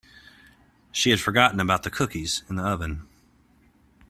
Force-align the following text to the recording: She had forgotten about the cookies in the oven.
She 0.91 1.11
had 1.11 1.19
forgotten 1.19 1.59
about 1.59 1.83
the 1.83 1.91
cookies 1.91 2.41
in 2.49 2.55
the 2.55 2.63
oven. 2.63 3.07